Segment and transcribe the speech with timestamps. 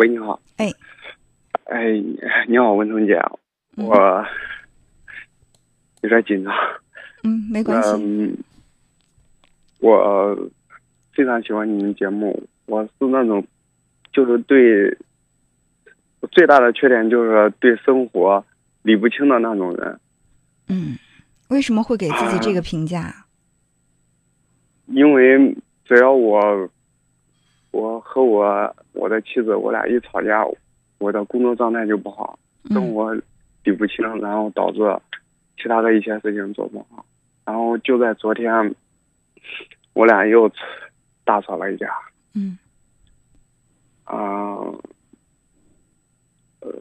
[0.00, 0.40] 喂，你好。
[0.56, 0.72] 哎，
[1.64, 1.92] 哎，
[2.48, 3.20] 你好，文彤姐，
[3.76, 4.26] 嗯我
[6.00, 6.54] 有点紧张。
[7.22, 7.90] 嗯，没关系。
[8.02, 8.34] 嗯，
[9.80, 10.34] 我
[11.12, 12.48] 非常喜欢你们节目。
[12.64, 13.46] 我是那种，
[14.10, 14.96] 就是对
[16.32, 18.42] 最大的缺点就是对生活
[18.80, 20.00] 理不清的那种人。
[20.68, 20.96] 嗯，
[21.50, 23.26] 为什么会给自己这个评价？
[24.86, 25.54] 因为
[25.84, 26.40] 只要我，
[27.70, 30.44] 我和我我的妻子，我俩一吵架，
[30.98, 33.14] 我的工作状态就不好，生嗯活
[33.64, 34.80] 理不清，然后导致
[35.56, 37.04] 其他的一些事情做不好。
[37.44, 38.74] 然后就在昨天，
[39.92, 40.50] 我俩又
[41.24, 41.88] 大吵了一架。
[42.34, 42.58] 嗯
[44.04, 44.56] 啊、
[46.60, 46.72] 呃，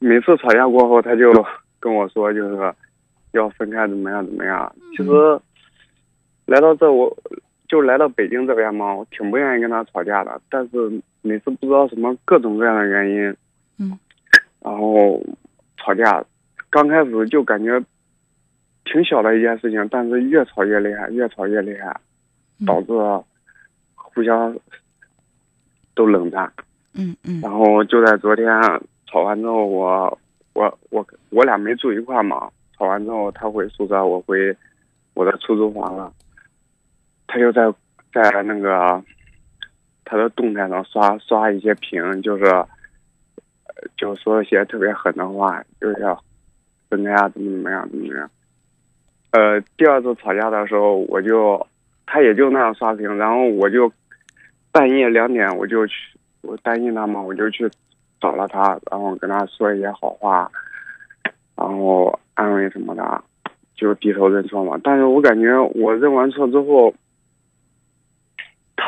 [0.00, 1.32] 每次吵架过后，他就
[1.80, 2.74] 跟我说，就是
[3.32, 4.72] 要分开，怎么样怎么样。
[4.96, 5.10] 其实
[6.46, 7.16] 来到这，我
[7.68, 13.36] 就来到北京这边嘛，我挺不愿意跟他吵架的，但是每次不知道什么各种各样的原因，
[13.78, 13.98] 嗯，
[14.60, 15.22] 然后
[15.76, 16.24] 吵架，
[16.70, 17.78] 刚开始就感觉
[18.84, 22.00] 挺小的一件事情，但是越吵越厉害，越吵越厉害，
[22.58, 22.92] 嗯导致
[23.94, 24.56] 互相
[25.94, 26.50] 都冷战。
[26.94, 28.46] 嗯嗯然后就在昨天
[29.06, 30.18] 吵完之后，我
[30.54, 32.50] 我我我俩没住一块嘛。
[32.76, 34.56] 吵完之后，他回宿舍，我回
[35.14, 36.12] 我的出租房了。
[37.28, 37.72] 他就在
[38.12, 39.00] 在那个
[40.04, 42.44] 他的动态上刷刷一些屏，就是
[43.96, 46.20] 就说一些特别狠的话，就是要
[46.90, 48.30] 分开啊，怎么怎么样，怎么怎么样。
[49.30, 51.64] 呃，第二次吵架的时候，我就
[52.06, 53.92] 他也就那样刷屏，然后我就
[54.72, 55.94] 半夜两点我就去，
[56.40, 57.70] 我担心他嘛，我就去
[58.20, 60.50] 找了他，然后跟他说一些好话，
[61.54, 63.22] 然后安慰什么的，
[63.76, 64.80] 就低头认错嘛。
[64.82, 66.94] 但是我感觉我认完错之后，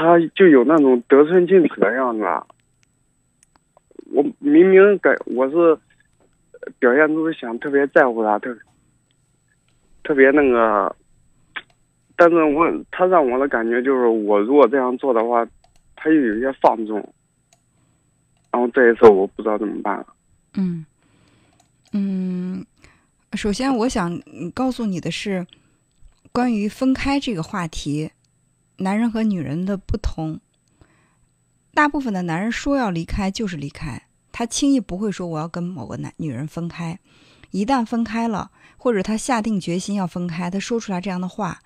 [0.01, 2.25] 他就有那种得寸进尺的样子。
[4.07, 5.79] 我明明感我是
[6.79, 8.57] 表现出想特别在乎他，特
[10.03, 10.97] 特别那个，
[12.17, 15.47] 但是我他让我的感觉就是，我如果这样做的话，
[15.97, 16.97] 他又有些放纵。
[18.51, 20.07] 然后这一次我不知道怎么办了。
[20.55, 20.87] 嗯
[21.93, 22.65] 嗯，
[23.35, 24.19] 首先我想
[24.55, 25.47] 告诉你的是，
[26.33, 28.11] 关于分开这个话题，
[28.81, 30.41] 男人和女人的不同。
[31.73, 36.99] 大部分的男人说要离开就是离开，他轻易不会说我要跟某个男女人分开。
[37.51, 41.61] 一旦分开了，或者他下定决心要分开，他说出来这样的话，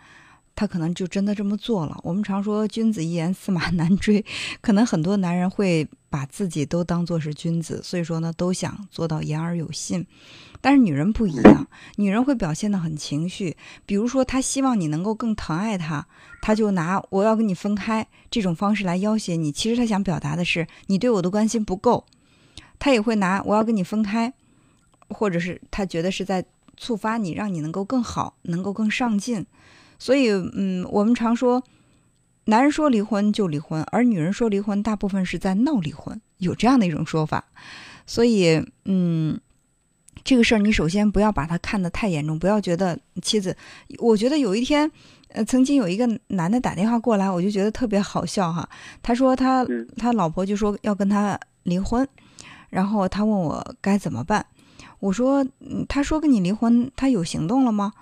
[0.56, 1.98] 他可能就真的这么做了。
[2.02, 4.24] 我们常说君子一言，驷马难追，
[4.60, 10.06] 可能很多男人会把自己都当做是君子，所以说呢，都想做到言而有信。
[10.60, 11.66] 但是女人不一样，
[11.96, 13.54] 女人会表现得很情绪，
[13.84, 16.06] 比如说她希望你能够更疼爱她，
[16.40, 19.52] 她就拿我要跟你分开这种方式来要挟你。
[19.52, 22.06] 其实她想表达的是你对我的关心不够，
[22.78, 24.32] 她也会拿我要跟你分开，
[25.08, 26.42] 或者是她觉得是在
[26.78, 29.44] 触发你，让你能够更好，能够更上进。
[30.04, 31.64] 所以，嗯，我们常说，
[32.44, 37.42] 男人说离婚就离婚，而女人说离婚，大部分是在闹离婚，有这样的一种说法。
[38.04, 39.40] 所以，嗯，
[40.22, 43.56] 这个事儿你首先不要把它看得太严重，不要觉得妻子。
[43.96, 44.92] 我觉得有一天，
[45.28, 48.68] 呃，曾经有一个男的打电话过来，我就觉得特别好笑哈。
[49.02, 52.06] 他说他嗯他老婆就说要跟他离婚，
[52.68, 54.44] 然后他问我该怎么办。
[55.00, 57.94] 我说，嗯他说跟你离婚，他有行动了吗？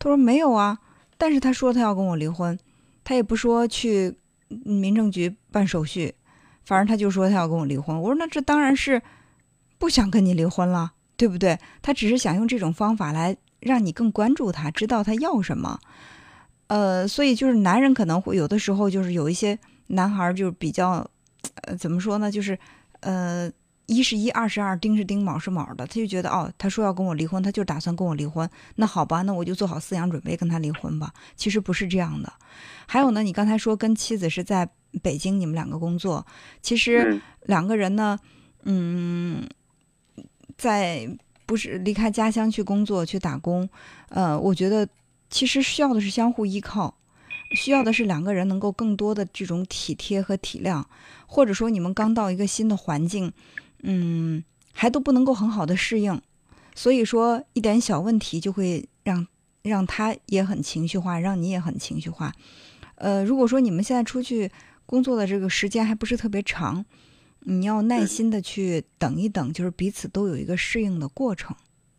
[0.00, 0.80] 他说没有啊。
[1.24, 2.58] 但是他说他要跟我离婚，
[3.02, 4.14] 他也不说去
[4.48, 6.14] 民政局办手续，
[6.66, 7.98] 反正他就说他要跟我离婚。
[7.98, 9.00] 我说那这当然是
[9.78, 11.58] 不想跟你离婚了，对不对？
[11.80, 15.78] 他只是想用这种方法来让你更关注他，知道他要什么。
[16.66, 21.08] 呃，所以就是男人可能会有的时候就是有一些男孩儿就是比较，
[21.62, 22.30] 呃，怎么说呢？
[22.30, 22.58] 就是
[23.00, 23.50] 呃，
[23.86, 28.48] 一是一，二是二，丁是丁，卯是卯的，他就觉得哦，他说要跟我离婚，他就打算跟我离婚。
[28.76, 31.12] 那好吧，那我就做好思想准备跟他离婚吧。
[31.36, 32.32] 其实不是这样的。
[32.86, 34.68] 还有呢，你刚才说跟妻子是在
[35.02, 36.26] 北京，你们两个工作，
[36.62, 38.18] 其实嗯两个人呢，
[38.62, 39.46] 嗯，
[40.56, 41.06] 在
[41.44, 43.68] 不是离开家乡去工作去打工，
[44.08, 44.88] 呃，我觉得
[45.28, 46.96] 其实需要的是相互依靠，
[47.50, 50.82] 需要的是两个人能够更多的这种体贴和体谅，
[51.26, 53.30] 或者说你们刚到一个新的环境，
[53.86, 54.42] 嗯，
[54.72, 56.20] 还都不能够很好的适应，
[56.74, 59.26] 所以说一点小问题就会让
[59.62, 62.32] 让他也很情绪化，让你也很情绪化。
[62.96, 64.50] 呃，如果说你们现在出去
[64.86, 66.84] 工作的这个时间还不是特别长，
[67.40, 71.54] 你要耐心的去等一等，就是彼此都有一个适应的过程。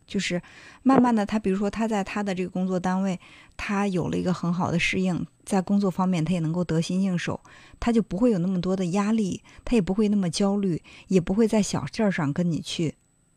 [0.06, 0.40] 就是
[0.84, 3.18] 慢慢的，他比如说他在他的这个工作单位，
[3.56, 7.40] 他有了一个很好的适应，在工作方面他也能够得心应手，
[7.80, 12.94] 他就不会有那么多的压力，他也不会那么焦虑，也不会在小事儿上跟你去，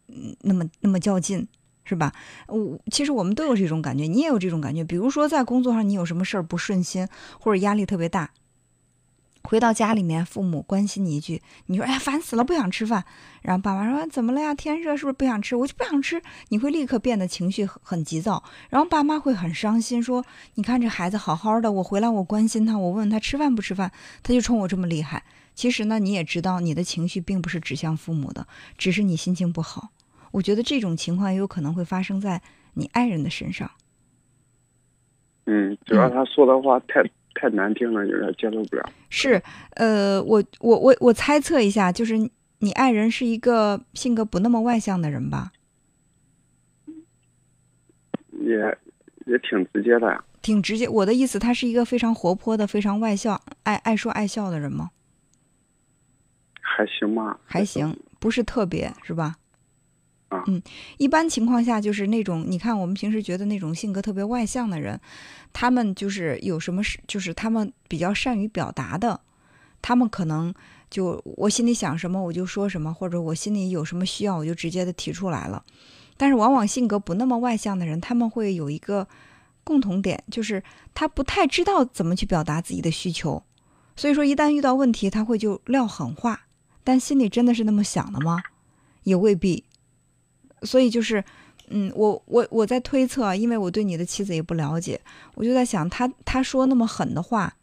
[0.08, 1.48] 嗯，那么那么较劲，
[1.86, 2.12] 是吧？
[2.48, 4.84] 我其实我们都有这种感觉，你也有这种感觉。
[4.84, 7.08] 比如说在工作上你有什么事儿不顺心，
[7.40, 8.32] 或者压力特别大。
[9.44, 13.06] 回到家里面，父母关心你一句，你说：“哎呀，烦死了，不想吃饭。”
[13.42, 14.54] 然后爸妈说：“怎么了呀？
[14.54, 20.24] 天热是不是不想吃？”我就不想吃，你会立刻变得情绪很急躁，然后爸妈会很伤心，说
[20.56, 23.92] ：“你看这孩子好好的，我回来我关心他，我问问他吃饭不吃饭，
[24.22, 25.24] 他就冲我这么厉害。”
[25.56, 28.48] 其实呢，你也知道，你的情绪并不是指向父母的，
[28.78, 29.90] 只是你心情不好。
[30.32, 32.42] 我觉得这种情况也有可能会发生在
[32.76, 33.72] 你爱人的身上。
[35.46, 37.04] 嗯，主要他说的话太。
[37.40, 38.90] 太难听了，有点接受不了。
[39.10, 39.42] 是，
[39.76, 42.18] 呃，我我我我猜测一下，就是
[42.60, 45.54] 你爱人是一个性格不那么外向的人吧？
[48.42, 48.58] 也
[49.26, 50.22] 也挺直接的呀。
[50.42, 54.90] 挺直接，我的意思，他是一个非常活泼的、非常外向、爱爱说爱笑的人吗？
[56.62, 57.40] 还行吧。
[57.46, 59.38] 还行，不是特别，是吧？
[60.32, 60.62] 嗯，
[60.98, 65.00] 一般情况下就是那种，你看我们平时觉得那种性格特别外向的人，
[65.52, 69.20] 他们就是有什么事，就是他们比较善于表达的，
[69.82, 70.54] 他们可能
[70.90, 75.64] 就我心里想什么我就说什么，或者我心里有什么需要我就直接的提出来了。
[76.16, 79.08] 但是往往性格不那么外向的人，他们会有一个
[79.64, 80.62] 共同点，就是
[80.94, 83.42] 他不太知道怎么去表达自己的需求，
[83.96, 86.42] 所以说一旦遇到问题，他会就撂狠话，
[86.84, 88.44] 但心里真的是那么想的吗？
[89.04, 89.64] 也未必。
[90.64, 91.24] 所以就是，
[91.70, 95.00] 嗯，我我我在推测，因为我对你的妻子也不了解，
[95.36, 97.56] 我就在想，他他说那么狠的话，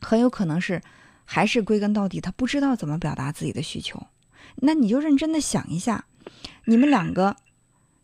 [0.00, 0.82] 很有可能是
[1.24, 4.06] 还是归根到底他不知道怎么表达自己的需求。
[4.56, 6.04] 那你就认真的想一下，
[6.66, 7.36] 你们两个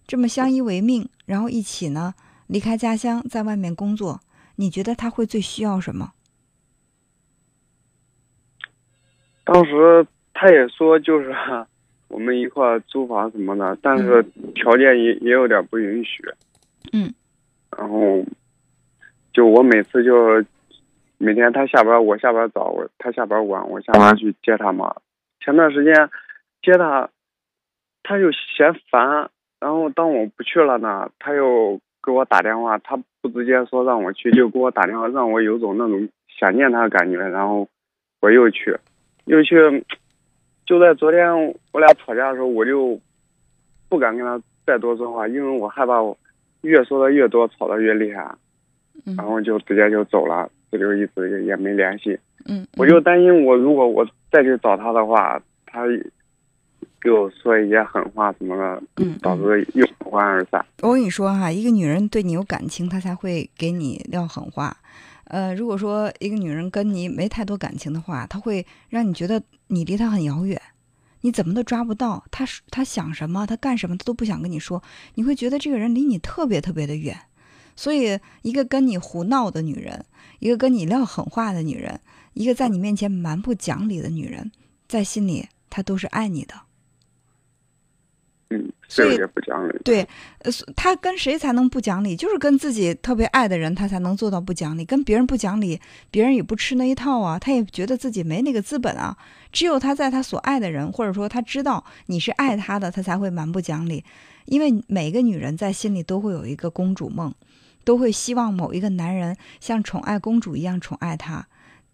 [0.06, 2.14] 这么相依为命，然后一起呢
[2.46, 4.20] 离开家乡，在外面工作，
[4.56, 6.12] 你觉得他会最需要什么？
[9.44, 11.34] 当时他也说就是。
[12.08, 14.22] 我们一块租房什么的，但是
[14.54, 16.24] 条件也也有点不允许。
[16.92, 17.12] 嗯。
[17.76, 18.24] 然后，
[19.32, 20.42] 就我每次就
[21.18, 24.96] 每天他下班，我下班早；我他下班晚，我下班去接他嘛。
[25.40, 25.94] 前段时间
[26.62, 27.08] 接他，
[28.02, 29.30] 他就嫌烦。
[29.60, 32.78] 然后当我不去了呢，他又给我打电话。
[32.78, 37.18] 他不直接说让我去，就给我打电话，让我有种那种想念他的感觉。
[37.18, 37.68] 然后
[38.20, 38.76] 我又去，
[39.26, 39.56] 又去。
[40.68, 41.34] 就在昨天
[41.72, 43.00] 我俩吵架的时候，我就
[43.88, 46.14] 不敢跟他再多说话，因为我害怕我
[46.60, 48.30] 越说的越多，吵得越厉害，
[49.16, 52.18] 然后就直接就走了，这就一直也没联系。
[52.44, 55.86] 嗯，我就担心我如果我再去找他的话，他
[57.00, 60.62] 给我说一些狠话什么的，嗯，导致又不欢而散。
[60.82, 64.76] 我跟你说哈，一个女人对你有感情，她才会给你撂狠话。
[65.28, 70.60] 呃，如果说一个女人跟你没太多感情的话，她会让你觉得你离她很遥远，
[71.20, 74.82] 你怎么都抓不到她，她想什么，她干什么，她都不想跟你说，
[75.14, 77.18] 你会觉得这个人离你特别特别的远。
[77.76, 80.04] 所以，一个跟你胡闹的女人，
[80.38, 82.00] 一个跟你撂狠话的女人，
[82.32, 84.50] 一个在你面前蛮不讲理的女人，
[84.88, 86.54] 在心里她都是爱你的。
[88.88, 89.78] 嗯，所以也不讲理。
[89.84, 90.00] 对，
[90.38, 92.16] 呃，他跟谁才能不讲理？
[92.16, 94.84] 就是跟自己特别爱的人，他才能做到不讲理。
[94.84, 95.78] 跟别人不讲理，
[96.10, 97.38] 别人也不吃那一套啊。
[97.38, 99.16] 他也觉得自己没那个资本啊。
[99.52, 104.02] 只有他在他所爱的人，或者说他知道你是爱他的，他才会蛮不讲理。
[104.46, 107.34] 因为每个女人在心里都会有一个公主梦，
[107.84, 111.46] 都会希望某一个男人像宠爱公主一样宠爱她。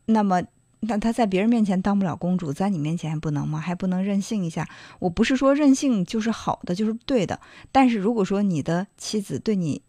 [0.07, 0.43] 那么。
[0.87, 3.59] 那她在别人面前当不了公主，在你面前还不能吗？
[3.61, 4.69] 还不能任性一下？
[4.99, 7.41] 我不是说任性就是好的，就是对的。
[7.73, 9.83] 但是如果说你的妻子对你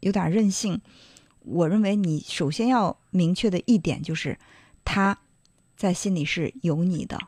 [0.00, 0.80] 有点任性，
[1.40, 4.38] 我认为你首先要明确的一点就是，
[4.84, 5.18] 她
[5.76, 7.18] 在心里是有你的。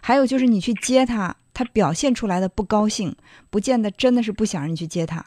[0.00, 3.14] 还有就是你去接她，她表现出来的不高兴，
[3.50, 5.26] 不见得真的是不想让你去接她。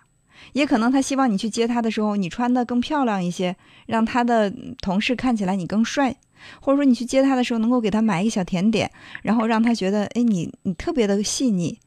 [0.54, 3.56] 也可能他希望你去接他的时候，你穿的更漂亮一些，
[3.88, 6.16] 让他的同事看起来你更帅，
[6.62, 8.92] 或者说你去接他的时候能够给他买一个小甜点，
[9.24, 11.80] 然后让他觉得，哎，你你特别的细腻。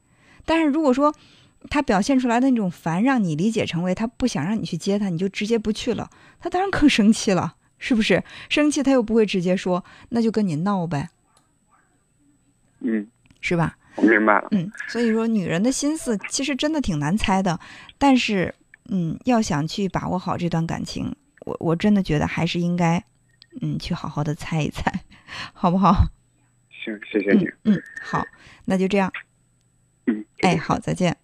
[0.44, 1.14] 但是如果说
[1.68, 6.08] 他表现出来的那种烦，让你理解成为他不想让你去接他，你就直接不去了，
[6.40, 8.22] 他当然更生气了，是不是？
[8.48, 11.10] 生气他又不会直接说，那就跟你闹呗，
[12.80, 13.06] 嗯，
[13.40, 13.76] 是吧？
[13.96, 14.48] 我明白了。
[14.52, 17.58] 嗯，所以说女人的心思其实真的挺难猜的，
[17.98, 18.54] 但是，
[18.88, 21.14] 嗯，要想去把握好这段感情，
[21.44, 23.04] 我我真的觉得还是应该，
[23.60, 24.90] 嗯，去好好的猜一猜，
[25.52, 26.08] 好不好？
[26.70, 27.46] 行，谢谢你。
[27.64, 28.24] 嗯，好，
[28.64, 29.12] 那就这样。
[30.06, 31.18] 嗯，哎，好，再见。